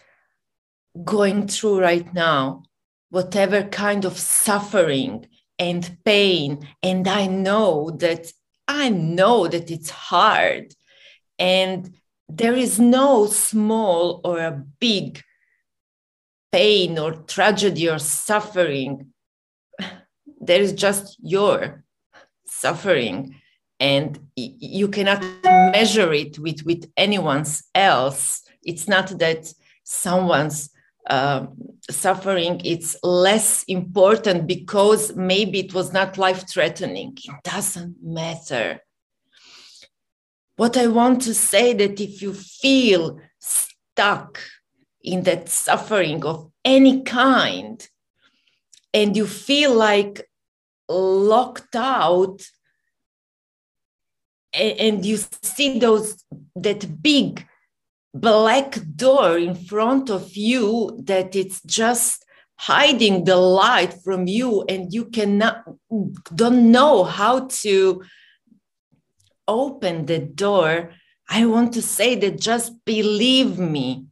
going 1.03 1.47
through 1.47 1.82
right 1.82 2.13
now, 2.13 2.63
whatever 3.10 3.63
kind 3.63 4.06
of 4.06 4.17
suffering 4.17 5.27
and 5.60 5.97
pain, 6.03 6.67
and 6.82 7.08
I 7.08 7.27
know 7.27 7.91
that 7.91 8.32
I 8.67 8.89
know 8.89 9.47
that 9.47 9.69
it's 9.69 9.89
hard, 9.89 10.73
and 11.38 11.93
there 12.29 12.56
is 12.56 12.79
no 12.79 13.27
small 13.27 14.21
or 14.23 14.39
a 14.39 14.63
big 14.79 15.21
pain 16.51 16.97
or 16.97 17.13
tragedy 17.13 17.89
or 17.89 17.99
suffering. 17.99 19.08
There 20.45 20.62
is 20.62 20.73
just 20.73 21.15
your 21.21 21.86
suffering. 22.45 23.36
And 23.79 24.19
you 24.36 24.88
cannot 24.89 25.23
measure 25.43 26.13
it 26.13 26.39
with 26.39 26.63
with 26.65 26.89
anyone's 26.95 27.63
else. 27.73 28.43
It's 28.63 28.88
not 28.88 29.08
that 29.19 29.53
someone's 29.84 30.69
uh, 31.10 31.48
suffering 31.89 32.62
it's 32.63 32.96
less 33.04 33.63
important 33.63 34.48
because 34.48 35.16
maybe 35.16 35.60
it 35.60 35.74
was 35.74 35.92
not 35.92 36.18
life 36.18 36.48
threatening 36.50 37.18
it 37.24 37.44
doesn't 37.44 37.96
matter. 38.02 38.80
What 40.56 40.78
i 40.78 40.88
want 40.88 41.22
to 41.24 41.34
say 41.34 41.74
that 41.74 42.00
if 42.00 42.22
you 42.22 42.34
feel 42.34 43.20
stuck 43.39 44.39
in 45.02 45.24
that 45.24 45.50
suffering 45.50 46.24
of 46.24 46.52
any 46.63 47.02
kind 47.02 47.86
and 48.94 49.18
you 49.18 49.28
feel 49.28 49.74
like 49.74 50.30
locked 50.88 51.76
out 51.76 52.42
and 54.54 55.06
you 55.06 55.18
see 55.42 55.80
those 55.80 56.24
that 56.56 57.02
big 57.02 57.46
black 58.13 58.80
door 58.95 59.38
in 59.38 59.56
front 59.56 60.10
of 60.10 60.36
you 60.36 60.99
that 61.04 61.36
it's 61.36 61.62
just 61.63 62.26
hiding 62.56 63.23
the 63.23 63.36
light 63.36 63.93
from 64.04 64.28
you 64.28 64.63
and 64.69 64.93
you 64.93 65.06
cannot 65.06 65.63
don't 66.36 66.71
know 66.71 67.04
how 67.04 67.47
to 67.47 68.04
open 69.47 70.06
the 70.06 70.19
door. 70.19 70.91
I 71.30 71.45
want 71.45 71.73
to 71.73 71.82
say 71.82 72.15
that 72.15 72.39
just 72.39 72.86
believe 72.86 73.58
me 73.58 74.06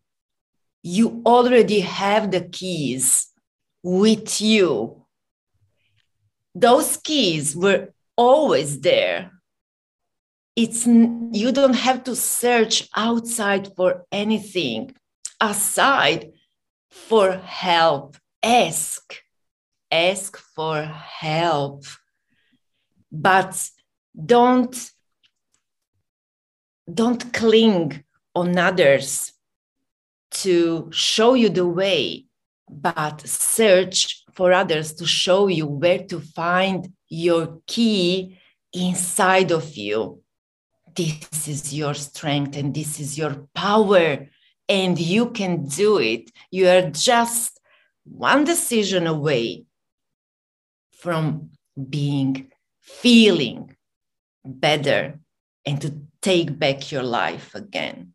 you 0.83 1.21
already 1.25 1.81
have 1.81 2.31
the 2.31 2.41
keys 2.41 3.27
with 3.83 4.41
you. 4.41 5.05
Those 6.55 6.97
keys 6.97 7.55
were 7.55 7.93
always 8.17 8.81
there 8.81 9.31
it's 10.55 10.85
you 10.85 11.51
don't 11.51 11.75
have 11.75 12.03
to 12.03 12.15
search 12.15 12.87
outside 12.95 13.73
for 13.75 14.05
anything 14.11 14.93
aside 15.39 16.31
for 16.89 17.31
help. 17.37 18.17
Ask. 18.43 19.21
Ask 19.91 20.37
for 20.37 20.83
help. 20.83 21.85
But 23.11 23.69
don't 24.13 24.75
don't 26.93 27.31
cling 27.33 28.03
on 28.35 28.57
others 28.57 29.31
to 30.31 30.89
show 30.91 31.33
you 31.33 31.49
the 31.49 31.67
way 31.67 32.25
but 32.69 33.21
search 33.27 34.23
for 34.33 34.51
others 34.53 34.93
to 34.93 35.05
show 35.05 35.47
you 35.47 35.67
where 35.67 35.99
to 35.99 36.19
find 36.19 36.93
your 37.09 37.59
key 37.67 38.37
inside 38.73 39.51
of 39.51 39.75
you 39.75 40.21
this 40.95 41.47
is 41.47 41.73
your 41.73 41.93
strength 41.93 42.57
and 42.57 42.73
this 42.73 42.99
is 42.99 43.17
your 43.17 43.47
power 43.53 44.27
and 44.67 44.99
you 44.99 45.31
can 45.31 45.65
do 45.65 45.97
it. 45.97 46.31
You 46.49 46.67
are 46.67 46.89
just 46.89 47.59
one 48.03 48.43
decision 48.43 49.07
away 49.07 49.65
from 50.91 51.51
being 51.89 52.51
feeling 52.79 53.75
better 54.45 55.19
and 55.65 55.81
to 55.81 56.01
take 56.21 56.57
back 56.57 56.91
your 56.91 57.03
life 57.03 57.53
again. 57.55 58.13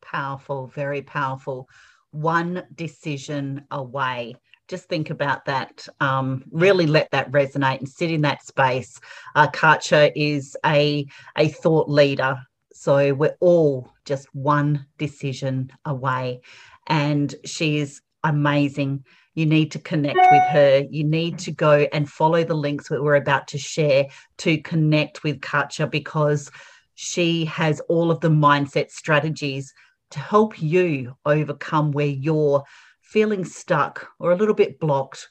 Powerful 0.00 0.66
very 0.66 1.02
powerful. 1.02 1.68
One 2.10 2.64
decision 2.74 3.64
away 3.70 4.36
just 4.72 4.88
think 4.88 5.10
about 5.10 5.44
that. 5.44 5.86
Um, 6.00 6.44
really 6.50 6.86
let 6.86 7.10
that 7.10 7.30
resonate 7.30 7.80
and 7.80 7.88
sit 7.88 8.10
in 8.10 8.22
that 8.22 8.42
space. 8.42 8.98
Uh, 9.34 9.46
Katja 9.50 10.10
is 10.18 10.56
a, 10.64 11.06
a 11.36 11.48
thought 11.48 11.90
leader. 11.90 12.40
So 12.72 13.12
we're 13.12 13.36
all 13.40 13.92
just 14.06 14.34
one 14.34 14.86
decision 14.96 15.70
away. 15.84 16.40
And 16.86 17.34
she 17.44 17.80
is 17.80 18.00
amazing. 18.24 19.04
You 19.34 19.44
need 19.44 19.72
to 19.72 19.78
connect 19.78 20.16
with 20.30 20.42
her. 20.44 20.86
You 20.88 21.04
need 21.04 21.38
to 21.40 21.52
go 21.52 21.86
and 21.92 22.08
follow 22.08 22.42
the 22.42 22.54
links 22.54 22.88
that 22.88 23.02
we're 23.02 23.16
about 23.16 23.48
to 23.48 23.58
share 23.58 24.06
to 24.38 24.56
connect 24.56 25.22
with 25.22 25.42
Katja 25.42 25.86
because 25.86 26.50
she 26.94 27.44
has 27.44 27.80
all 27.90 28.10
of 28.10 28.20
the 28.20 28.30
mindset 28.30 28.90
strategies 28.90 29.74
to 30.12 30.18
help 30.18 30.62
you 30.62 31.14
overcome 31.26 31.92
where 31.92 32.06
you're 32.06 32.64
feeling 33.12 33.44
stuck 33.44 34.08
or 34.18 34.32
a 34.32 34.36
little 34.36 34.54
bit 34.54 34.80
blocked, 34.80 35.28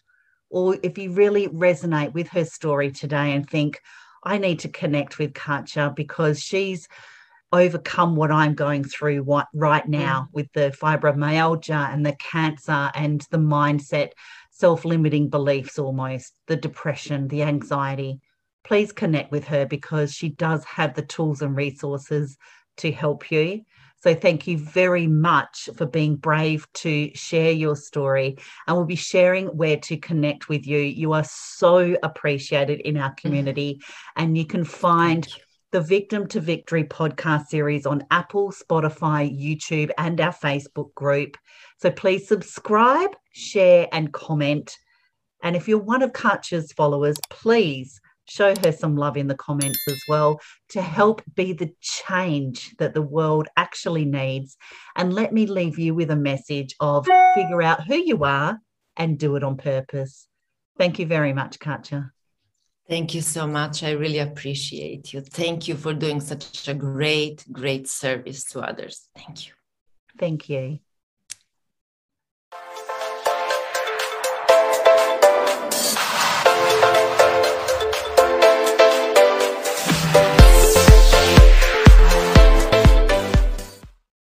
or 0.49 0.77
if 0.83 0.97
you 0.97 1.11
really 1.11 1.47
resonate 1.47 2.13
with 2.13 2.27
her 2.27 2.45
story 2.45 2.91
today 2.91 3.33
and 3.33 3.49
think, 3.49 3.81
I 4.23 4.37
need 4.37 4.59
to 4.59 4.69
connect 4.69 5.17
with 5.17 5.33
Katja 5.33 5.91
because 5.95 6.39
she's 6.39 6.87
overcome 7.51 8.15
what 8.15 8.31
I'm 8.31 8.53
going 8.53 8.83
through 8.83 9.25
right 9.53 9.87
now 9.87 10.27
mm. 10.29 10.33
with 10.33 10.47
the 10.53 10.73
fibromyalgia 10.79 11.91
and 11.93 12.05
the 12.05 12.15
cancer 12.15 12.91
and 12.93 13.25
the 13.31 13.39
mindset, 13.39 14.11
self 14.51 14.85
limiting 14.85 15.29
beliefs 15.29 15.79
almost, 15.79 16.33
the 16.47 16.55
depression, 16.55 17.27
the 17.27 17.43
anxiety. 17.43 18.21
Please 18.63 18.91
connect 18.91 19.31
with 19.31 19.45
her 19.45 19.65
because 19.65 20.13
she 20.13 20.29
does 20.29 20.63
have 20.65 20.93
the 20.93 21.01
tools 21.01 21.41
and 21.41 21.55
resources 21.55 22.37
to 22.77 22.91
help 22.91 23.31
you. 23.31 23.61
So 24.01 24.15
thank 24.15 24.47
you 24.47 24.57
very 24.57 25.05
much 25.05 25.69
for 25.77 25.85
being 25.85 26.15
brave 26.15 26.67
to 26.73 27.11
share 27.13 27.51
your 27.51 27.75
story. 27.75 28.37
And 28.65 28.75
we'll 28.75 28.85
be 28.85 28.95
sharing 28.95 29.45
where 29.47 29.77
to 29.77 29.97
connect 29.97 30.49
with 30.49 30.65
you. 30.65 30.79
You 30.79 31.13
are 31.13 31.23
so 31.23 31.95
appreciated 32.01 32.79
in 32.81 32.97
our 32.97 33.09
mm-hmm. 33.09 33.27
community, 33.27 33.81
and 34.15 34.35
you 34.37 34.45
can 34.45 34.63
find 34.63 35.27
the 35.71 35.81
Victim 35.81 36.27
to 36.27 36.41
Victory 36.41 36.83
podcast 36.83 37.47
series 37.47 37.85
on 37.85 38.03
Apple, 38.11 38.51
Spotify, 38.51 39.31
YouTube, 39.31 39.91
and 39.97 40.19
our 40.19 40.33
Facebook 40.33 40.93
group. 40.95 41.37
So 41.77 41.91
please 41.91 42.27
subscribe, 42.27 43.11
share, 43.31 43.87
and 43.93 44.11
comment. 44.11 44.77
And 45.43 45.55
if 45.55 45.67
you're 45.67 45.79
one 45.79 46.01
of 46.01 46.11
Katja's 46.11 46.71
followers, 46.73 47.17
please 47.29 48.01
show 48.27 48.55
her 48.63 48.71
some 48.71 48.95
love 48.95 49.17
in 49.17 49.27
the 49.27 49.35
comments 49.35 49.79
as 49.87 50.01
well 50.07 50.39
to 50.69 50.81
help 50.81 51.21
be 51.35 51.53
the 51.53 51.73
change 51.81 52.75
that 52.77 52.93
the 52.93 53.01
world 53.01 53.47
actually 53.57 54.05
needs. 54.05 54.57
And 54.95 55.13
let 55.13 55.33
me 55.33 55.45
leave 55.45 55.77
you 55.77 55.93
with 55.93 56.11
a 56.11 56.15
message 56.15 56.75
of 56.79 57.05
figure 57.35 57.61
out 57.61 57.85
who 57.85 57.95
you 57.95 58.23
are 58.23 58.59
and 58.97 59.17
do 59.17 59.35
it 59.35 59.43
on 59.43 59.57
purpose. 59.57 60.27
Thank 60.77 60.99
you 60.99 61.05
very 61.05 61.33
much, 61.33 61.59
Katja. 61.59 62.11
Thank 62.89 63.13
you 63.13 63.21
so 63.21 63.47
much. 63.47 63.83
I 63.83 63.91
really 63.91 64.19
appreciate 64.19 65.13
you. 65.13 65.21
Thank 65.21 65.67
you 65.67 65.75
for 65.75 65.93
doing 65.93 66.19
such 66.19 66.67
a 66.67 66.73
great, 66.73 67.45
great 67.51 67.87
service 67.87 68.43
to 68.45 68.59
others. 68.59 69.07
Thank 69.15 69.47
you. 69.47 69.53
Thank 70.17 70.49
you. 70.49 70.79